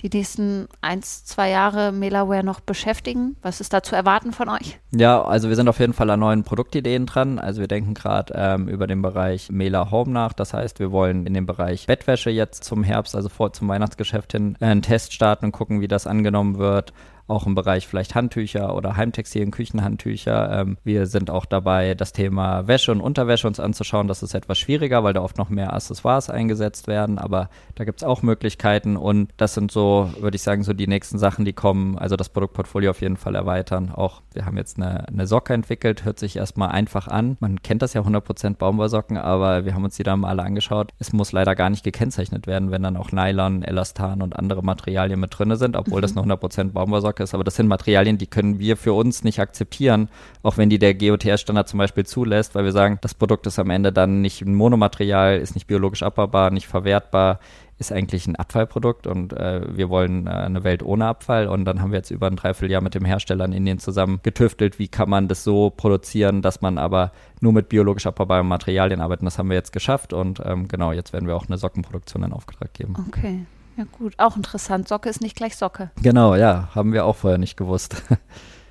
[0.03, 3.37] die nächsten eins, zwei Jahre Mailaware noch beschäftigen?
[3.42, 4.79] Was ist da zu erwarten von euch?
[4.92, 7.40] Ja, also wir sind auf jeden Fall an neuen Produktideen dran.
[7.40, 10.33] Also wir denken gerade ähm, über den Bereich Mela Home nach.
[10.33, 14.31] Das heißt, wir wollen in dem Bereich Bettwäsche jetzt zum Herbst, also vor zum Weihnachtsgeschäft
[14.31, 16.92] hin, einen Test starten und gucken, wie das angenommen wird.
[17.27, 20.61] Auch im Bereich vielleicht Handtücher oder Heimtextilien, Küchenhandtücher.
[20.61, 24.09] Ähm, wir sind auch dabei, das Thema Wäsche und Unterwäsche uns anzuschauen.
[24.09, 27.19] Das ist etwas schwieriger, weil da oft noch mehr Accessoires eingesetzt werden.
[27.19, 28.99] Aber da gibt es auch Möglichkeiten.
[28.99, 31.97] Und das sind so, würde ich sagen, so die nächsten Sachen, die kommen.
[31.97, 33.91] Also das Produktportfolio auf jeden Fall erweitern.
[33.91, 36.05] Auch wir haben jetzt eine, eine Socke entwickelt.
[36.05, 37.39] Hört sich erstmal einfach an.
[37.41, 40.93] Man kennt das ja 100% Baumwollsocken, aber wir haben uns die da mal alle angeschaut.
[40.99, 45.21] Es muss leider gar nicht gekennzeichnet werden, wenn dann auch Nylon, Elastan und andere Materialien
[45.21, 47.35] mit drin sind, obwohl das eine 100% Baumwollsocke ist.
[47.35, 50.09] Aber das sind Materialien, die können wir für uns nicht akzeptieren,
[50.42, 53.70] auch wenn die der GOTS-Standard zum Beispiel zulässt, weil wir sagen, das Produkt ist am
[53.70, 57.40] Ende dann nicht ein Monomaterial, ist nicht biologisch abbaubar, nicht verwertbar,
[57.79, 61.81] ist eigentlich ein Abfallprodukt und äh, wir wollen äh, eine Welt ohne Abfall und dann
[61.81, 65.11] haben wir jetzt über ein Dreivierteljahr mit dem Hersteller in Indien zusammen getüftelt, wie kann
[65.11, 69.27] man das so produzieren, dass man aber nur mit biologisch abbaubaren Materialien arbeitet.
[69.27, 72.33] Das haben wir jetzt geschafft und ähm, genau, jetzt werden wir auch eine Sockenproduktion in
[72.33, 72.94] Auftrag geben.
[73.09, 73.44] Okay.
[73.77, 74.15] Ja, gut.
[74.19, 74.89] Auch interessant.
[74.89, 75.91] Socke ist nicht gleich Socke.
[76.03, 78.03] Genau, ja, haben wir auch vorher nicht gewusst.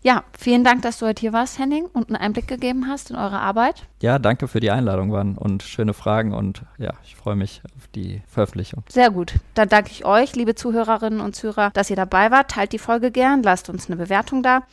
[0.06, 3.16] Ja, vielen Dank, dass du heute hier warst, Henning, und einen Einblick gegeben hast in
[3.16, 3.88] eure Arbeit.
[4.02, 7.88] Ja, danke für die Einladung, waren und schöne Fragen und ja, ich freue mich auf
[7.96, 8.84] die Veröffentlichung.
[8.90, 9.36] Sehr gut.
[9.54, 12.52] Dann danke ich euch, liebe Zuhörerinnen und Zuhörer, dass ihr dabei wart.
[12.52, 14.64] Teilt die Folge gern, lasst uns eine Bewertung da.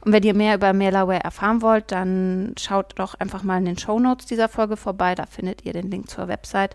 [0.00, 3.78] Und wenn ihr mehr über Mailaware erfahren wollt, dann schaut doch einfach mal in den
[3.78, 5.14] Show Notes dieser Folge vorbei.
[5.14, 6.74] Da findet ihr den Link zur Website.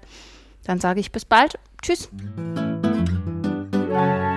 [0.64, 1.60] Dann sage ich bis bald.
[1.82, 2.10] Tschüss.
[3.89, 4.29] Bye.